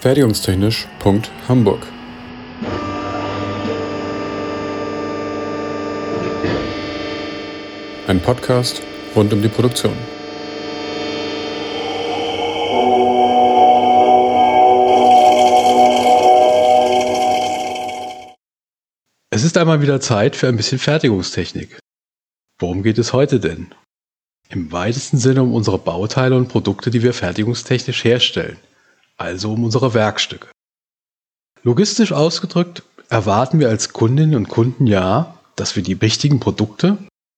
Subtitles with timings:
[0.00, 1.86] Fertigungstechnisch.hamburg
[8.06, 8.80] Ein Podcast
[9.14, 9.92] rund um die Produktion.
[19.28, 21.78] Es ist einmal wieder Zeit für ein bisschen Fertigungstechnik.
[22.58, 23.74] Worum geht es heute denn?
[24.48, 28.56] Im weitesten Sinne um unsere Bauteile und Produkte, die wir fertigungstechnisch herstellen,
[29.20, 30.48] also um unsere Werkstücke.
[31.62, 36.96] Logistisch ausgedrückt erwarten wir als Kundinnen und Kunden ja, dass wir die richtigen Produkte,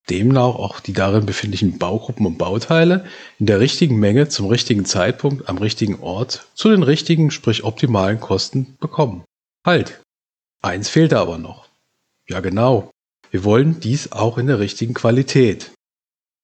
[0.09, 3.05] demnach auch die darin befindlichen Baugruppen und Bauteile,
[3.39, 8.21] in der richtigen Menge zum richtigen Zeitpunkt am richtigen Ort zu den richtigen, sprich optimalen
[8.21, 9.25] Kosten bekommen.
[9.67, 10.01] Halt!
[10.63, 11.69] Eins fehlt aber noch.
[12.29, 12.93] Ja genau,
[13.33, 15.73] wir wollen dies auch in der richtigen Qualität.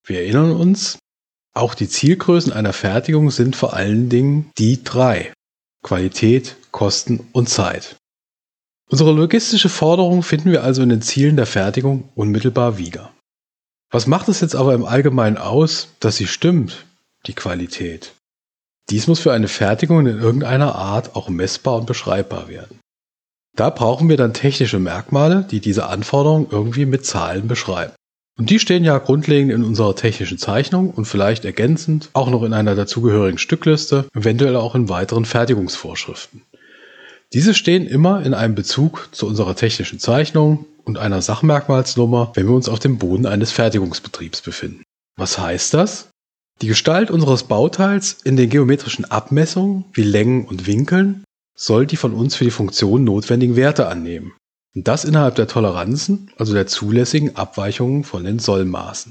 [0.05, 0.99] Wir erinnern uns,
[1.59, 5.33] auch die Zielgrößen einer Fertigung sind vor allen Dingen die drei.
[5.83, 7.97] Qualität, Kosten und Zeit.
[8.91, 13.13] Unsere logistische Forderung finden wir also in den Zielen der Fertigung unmittelbar wieder.
[13.91, 16.87] Was macht es jetzt aber im Allgemeinen aus, dass sie stimmt,
[17.27, 18.15] die Qualität?
[18.91, 22.81] Dies muss für eine Fertigung in irgendeiner Art auch messbar und beschreibbar werden.
[23.57, 27.93] Da brauchen wir dann technische Merkmale, die diese Anforderungen irgendwie mit Zahlen beschreiben.
[28.39, 32.53] Und die stehen ja grundlegend in unserer technischen Zeichnung und vielleicht ergänzend auch noch in
[32.53, 36.43] einer dazugehörigen Stückliste, eventuell auch in weiteren Fertigungsvorschriften.
[37.33, 42.55] Diese stehen immer in einem Bezug zu unserer technischen Zeichnung und einer Sachmerkmalsnummer, wenn wir
[42.55, 44.85] uns auf dem Boden eines Fertigungsbetriebs befinden.
[45.17, 46.09] Was heißt das?
[46.63, 51.25] Die Gestalt unseres Bauteils in den geometrischen Abmessungen wie Längen und Winkeln
[51.57, 54.33] soll die von uns für die Funktion notwendigen Werte annehmen.
[54.75, 59.11] Und das innerhalb der Toleranzen, also der zulässigen Abweichungen von den Sollmaßen.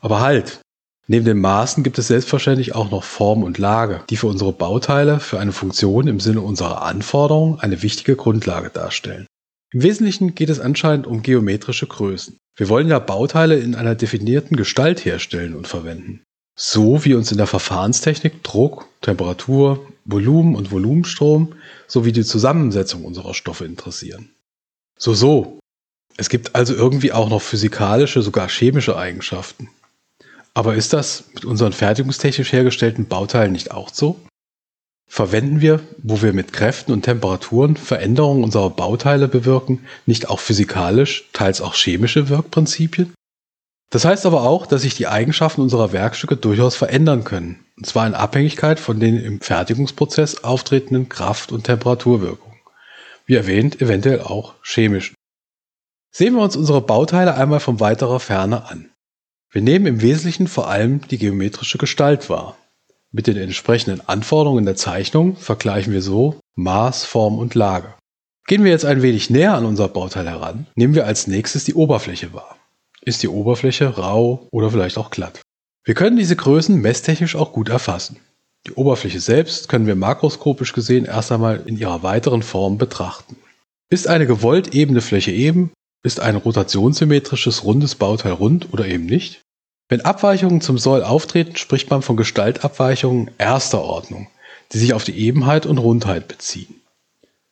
[0.00, 0.60] Aber halt!
[1.08, 5.18] Neben den Maßen gibt es selbstverständlich auch noch Form und Lage, die für unsere Bauteile
[5.18, 9.26] für eine Funktion im Sinne unserer Anforderungen eine wichtige Grundlage darstellen.
[9.72, 12.36] Im Wesentlichen geht es anscheinend um geometrische Größen.
[12.56, 16.22] Wir wollen ja Bauteile in einer definierten Gestalt herstellen und verwenden.
[16.54, 21.54] So wie uns in der Verfahrenstechnik Druck, Temperatur, Volumen und Volumenstrom
[21.86, 24.30] sowie die Zusammensetzung unserer Stoffe interessieren.
[25.02, 25.58] So, so.
[26.16, 29.68] Es gibt also irgendwie auch noch physikalische, sogar chemische Eigenschaften.
[30.54, 34.20] Aber ist das mit unseren fertigungstechnisch hergestellten Bauteilen nicht auch so?
[35.10, 41.28] Verwenden wir, wo wir mit Kräften und Temperaturen Veränderungen unserer Bauteile bewirken, nicht auch physikalisch,
[41.32, 43.12] teils auch chemische Wirkprinzipien?
[43.90, 48.06] Das heißt aber auch, dass sich die Eigenschaften unserer Werkstücke durchaus verändern können, und zwar
[48.06, 52.51] in Abhängigkeit von den im Fertigungsprozess auftretenden Kraft- und Temperaturwirkungen
[53.26, 55.14] wie erwähnt eventuell auch chemischen.
[56.10, 58.90] Sehen wir uns unsere Bauteile einmal von weiterer Ferne an.
[59.50, 62.56] Wir nehmen im Wesentlichen vor allem die geometrische Gestalt wahr.
[63.10, 67.94] Mit den entsprechenden Anforderungen der Zeichnung vergleichen wir so Maß, Form und Lage.
[68.46, 71.74] Gehen wir jetzt ein wenig näher an unser Bauteil heran, nehmen wir als nächstes die
[71.74, 72.56] Oberfläche wahr.
[73.02, 75.42] Ist die Oberfläche rau oder vielleicht auch glatt?
[75.84, 78.18] Wir können diese Größen messtechnisch auch gut erfassen.
[78.66, 83.36] Die Oberfläche selbst können wir makroskopisch gesehen erst einmal in ihrer weiteren Form betrachten.
[83.90, 85.72] Ist eine gewollt ebene Fläche eben?
[86.04, 89.42] Ist ein rotationssymmetrisches rundes Bauteil rund oder eben nicht?
[89.88, 94.28] Wenn Abweichungen zum Soll auftreten, spricht man von Gestaltabweichungen erster Ordnung,
[94.72, 96.80] die sich auf die Ebenheit und Rundheit beziehen.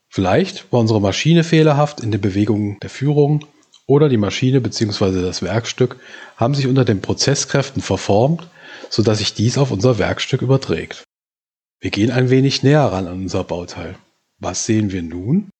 [0.08, 3.44] Vielleicht war unsere Maschine fehlerhaft in den Bewegungen der Führung
[3.90, 5.20] oder die Maschine bzw.
[5.20, 5.96] das Werkstück
[6.36, 8.46] haben sich unter den Prozesskräften verformt,
[8.88, 11.02] so dass sich dies auf unser Werkstück überträgt.
[11.80, 13.96] Wir gehen ein wenig näher ran an unser Bauteil.
[14.38, 15.50] Was sehen wir nun?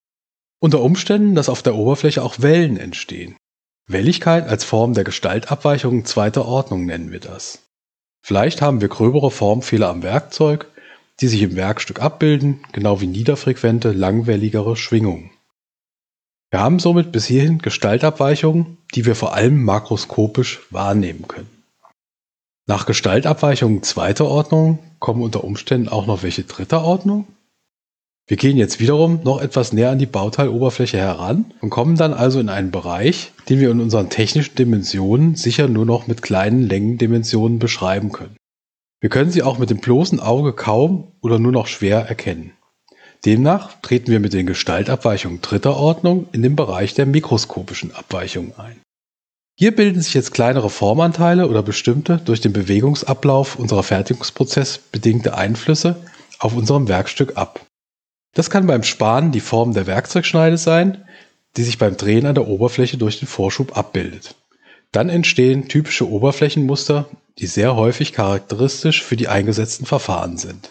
[0.60, 3.36] Unter Umständen, dass auf der Oberfläche auch Wellen entstehen.
[3.88, 7.64] Welligkeit als Form der Gestaltabweichung zweiter Ordnung nennen wir das.
[8.24, 10.68] Vielleicht haben wir gröbere Formfehler am Werkzeug,
[11.20, 15.32] die sich im Werkstück abbilden, genau wie niederfrequente, langwelligere Schwingungen.
[16.50, 21.48] Wir haben somit bis hierhin Gestaltabweichungen, die wir vor allem makroskopisch wahrnehmen können.
[22.66, 27.26] Nach Gestaltabweichungen zweiter Ordnung kommen unter Umständen auch noch welche dritter Ordnung.
[28.26, 32.38] Wir gehen jetzt wiederum noch etwas näher an die Bauteiloberfläche heran und kommen dann also
[32.38, 37.58] in einen Bereich, den wir in unseren technischen Dimensionen sicher nur noch mit kleinen Längendimensionen
[37.58, 38.36] beschreiben können.
[39.00, 42.52] Wir können sie auch mit dem bloßen Auge kaum oder nur noch schwer erkennen.
[43.24, 48.80] Demnach treten wir mit den Gestaltabweichungen dritter Ordnung in den Bereich der mikroskopischen Abweichungen ein.
[49.58, 55.96] Hier bilden sich jetzt kleinere Formanteile oder bestimmte durch den Bewegungsablauf unserer Fertigungsprozess bedingte Einflüsse
[56.38, 57.60] auf unserem Werkstück ab.
[58.34, 61.04] Das kann beim Spanen die Form der Werkzeugschneide sein,
[61.58, 64.34] die sich beim Drehen an der Oberfläche durch den Vorschub abbildet.
[64.92, 70.70] Dann entstehen typische Oberflächenmuster, die sehr häufig charakteristisch für die eingesetzten Verfahren sind.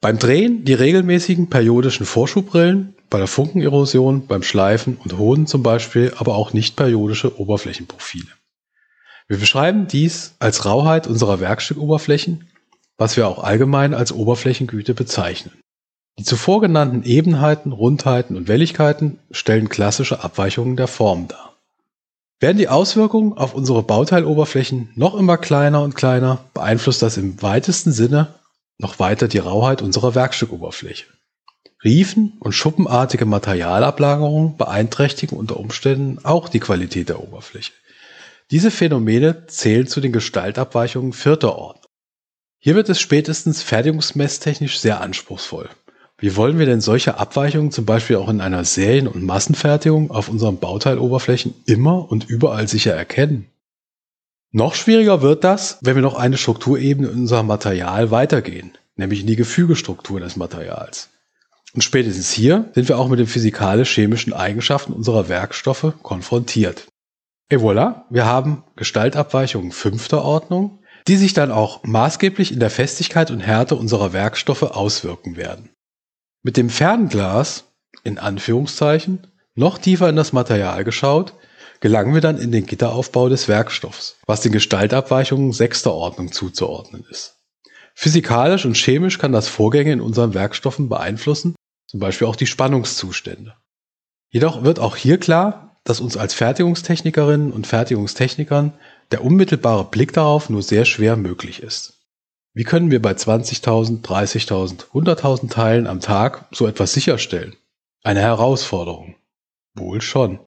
[0.00, 6.14] Beim Drehen die regelmäßigen periodischen Vorschubrillen, bei der Funkenerosion, beim Schleifen und Hoden zum Beispiel,
[6.18, 8.28] aber auch nicht periodische Oberflächenprofile.
[9.26, 12.46] Wir beschreiben dies als Rauheit unserer Werkstückoberflächen,
[12.96, 15.52] was wir auch allgemein als Oberflächengüte bezeichnen.
[16.18, 21.56] Die zuvor genannten Ebenheiten, Rundheiten und Welligkeiten stellen klassische Abweichungen der Form dar.
[22.40, 27.90] Werden die Auswirkungen auf unsere Bauteiloberflächen noch immer kleiner und kleiner, beeinflusst das im weitesten
[27.90, 28.37] Sinne
[28.78, 31.06] noch weiter die Rauheit unserer Werkstückoberfläche.
[31.84, 37.72] Riefen und schuppenartige Materialablagerungen beeinträchtigen unter Umständen auch die Qualität der Oberfläche.
[38.50, 41.84] Diese Phänomene zählen zu den Gestaltabweichungen vierter Ordnung.
[42.58, 45.68] Hier wird es spätestens fertigungsmesstechnisch sehr anspruchsvoll.
[46.16, 50.28] Wie wollen wir denn solche Abweichungen zum Beispiel auch in einer Serien- und Massenfertigung auf
[50.28, 53.48] unseren Bauteiloberflächen immer und überall sicher erkennen?
[54.50, 59.26] Noch schwieriger wird das, wenn wir noch eine Strukturebene in unserem Material weitergehen, nämlich in
[59.26, 61.10] die Gefügestruktur des Materials.
[61.74, 66.88] Und spätestens hier sind wir auch mit den physikalisch-chemischen Eigenschaften unserer Werkstoffe konfrontiert.
[67.50, 73.30] Et voilà, wir haben Gestaltabweichungen fünfter Ordnung, die sich dann auch maßgeblich in der Festigkeit
[73.30, 75.70] und Härte unserer Werkstoffe auswirken werden.
[76.42, 77.64] Mit dem Fernglas,
[78.04, 81.34] in Anführungszeichen, noch tiefer in das Material geschaut,
[81.80, 87.36] gelangen wir dann in den Gitteraufbau des Werkstoffs, was den Gestaltabweichungen sechster Ordnung zuzuordnen ist.
[87.94, 93.54] Physikalisch und chemisch kann das Vorgänge in unseren Werkstoffen beeinflussen, zum Beispiel auch die Spannungszustände.
[94.30, 98.74] Jedoch wird auch hier klar, dass uns als Fertigungstechnikerinnen und Fertigungstechnikern
[99.10, 101.94] der unmittelbare Blick darauf nur sehr schwer möglich ist.
[102.54, 107.56] Wie können wir bei 20.000, 30.000, 100.000 Teilen am Tag so etwas sicherstellen?
[108.02, 109.16] Eine Herausforderung.
[109.74, 110.40] Wohl schon.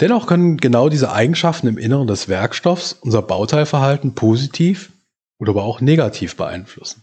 [0.00, 4.92] Dennoch können genau diese Eigenschaften im Inneren des Werkstoffs unser Bauteilverhalten positiv
[5.38, 7.02] oder aber auch negativ beeinflussen.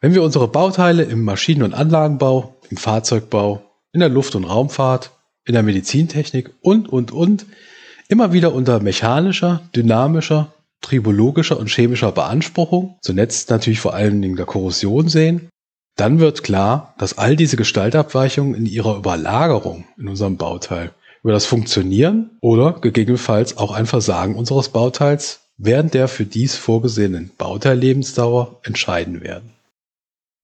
[0.00, 3.62] Wenn wir unsere Bauteile im Maschinen- und Anlagenbau, im Fahrzeugbau,
[3.92, 5.12] in der Luft- und Raumfahrt,
[5.44, 7.46] in der Medizintechnik und, und, und
[8.08, 14.46] immer wieder unter mechanischer, dynamischer tribologischer und chemischer Beanspruchung, zunächst natürlich vor allen Dingen der
[14.46, 15.48] Korrosion sehen,
[15.96, 20.92] dann wird klar, dass all diese Gestaltabweichungen in ihrer Überlagerung in unserem Bauteil
[21.22, 27.30] über das Funktionieren oder gegebenenfalls auch ein Versagen unseres Bauteils während der für dies vorgesehenen
[27.38, 29.50] Bauteillebensdauer entscheiden werden.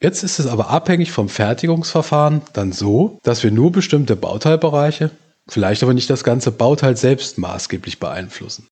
[0.00, 5.10] Jetzt ist es aber abhängig vom Fertigungsverfahren dann so, dass wir nur bestimmte Bauteilbereiche,
[5.48, 8.68] vielleicht aber nicht das ganze Bauteil selbst maßgeblich beeinflussen.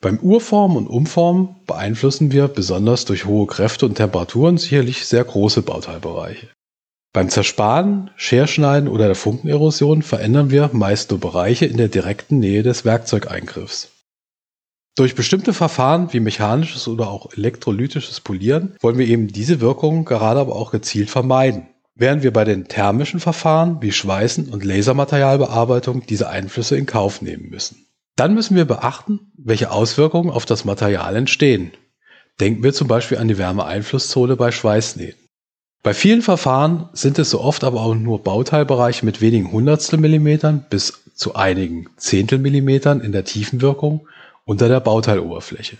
[0.00, 5.60] Beim Urformen und Umformen beeinflussen wir besonders durch hohe Kräfte und Temperaturen sicherlich sehr große
[5.60, 6.48] Bauteilbereiche.
[7.12, 12.62] Beim Zersparen, Scherschneiden oder der Funkenerosion verändern wir meist nur Bereiche in der direkten Nähe
[12.62, 13.90] des Werkzeugeingriffs.
[14.96, 20.38] Durch bestimmte Verfahren wie mechanisches oder auch elektrolytisches Polieren wollen wir eben diese Wirkungen gerade
[20.38, 21.66] aber auch gezielt vermeiden,
[21.96, 27.50] während wir bei den thermischen Verfahren wie Schweißen und Lasermaterialbearbeitung diese Einflüsse in Kauf nehmen
[27.50, 27.86] müssen.
[28.14, 31.72] Dann müssen wir beachten, welche Auswirkungen auf das Material entstehen.
[32.38, 35.19] Denken wir zum Beispiel an die Wärmeeinflusszone bei Schweißnähten.
[35.82, 40.64] Bei vielen Verfahren sind es so oft aber auch nur Bauteilbereiche mit wenigen Hundertstel Millimetern
[40.68, 44.06] bis zu einigen Zehntel Millimetern in der Tiefenwirkung
[44.44, 45.78] unter der Bauteiloberfläche.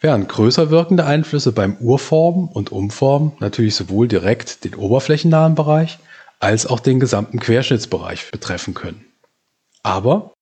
[0.00, 5.98] Während größer wirkende Einflüsse beim Urformen und Umformen natürlich sowohl direkt den oberflächennahen Bereich
[6.38, 9.04] als auch den gesamten Querschnittsbereich betreffen können.
[9.82, 10.32] Aber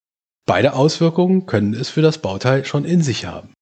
[0.47, 3.53] Beide Auswirkungen können es für das Bauteil schon in sich haben.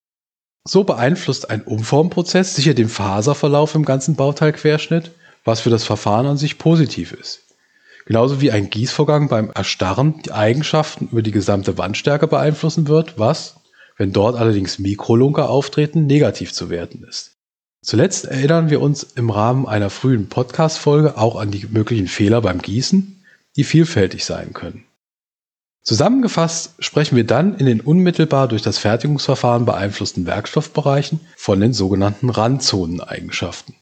[0.66, 5.10] So beeinflusst ein Umformprozess sicher den Faserverlauf im ganzen Bauteilquerschnitt,
[5.44, 7.42] was für das Verfahren an sich positiv ist.
[8.06, 13.56] Genauso wie ein Gießvorgang beim Erstarren die Eigenschaften über die gesamte Wandstärke beeinflussen wird, was,
[13.96, 17.32] wenn dort allerdings Mikrolunker auftreten, negativ zu werten ist.
[17.82, 22.62] Zuletzt erinnern wir uns im Rahmen einer frühen Podcast-Folge auch an die möglichen Fehler beim
[22.62, 23.22] Gießen,
[23.56, 24.84] die vielfältig sein können.
[25.84, 32.30] Zusammengefasst sprechen wir dann in den unmittelbar durch das Fertigungsverfahren beeinflussten Werkstoffbereichen von den sogenannten
[32.30, 33.74] Randzoneneigenschaften.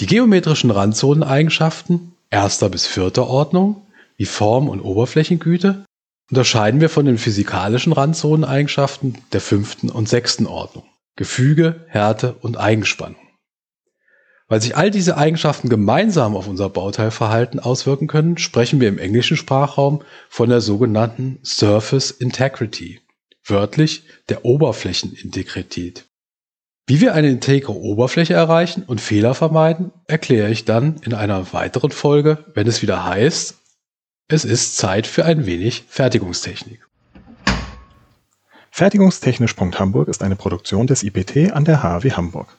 [0.00, 5.84] Die geometrischen Randzoneneigenschaften erster bis vierter Ordnung, wie Form und Oberflächengüte,
[6.30, 13.23] unterscheiden wir von den physikalischen Randzoneneigenschaften der fünften und sechsten Ordnung, Gefüge, Härte und Eigenspannung.
[14.46, 19.36] Weil sich all diese Eigenschaften gemeinsam auf unser Bauteilverhalten auswirken können, sprechen wir im englischen
[19.36, 23.00] Sprachraum von der sogenannten Surface Integrity,
[23.46, 26.06] wörtlich der Oberflächenintegrität.
[26.86, 31.90] Wie wir eine integre Oberfläche erreichen und Fehler vermeiden, erkläre ich dann in einer weiteren
[31.90, 33.56] Folge, wenn es wieder heißt,
[34.28, 36.86] es ist Zeit für ein wenig Fertigungstechnik.
[38.70, 42.58] Fertigungstechnisch.hamburg ist eine Produktion des IPT an der HW Hamburg.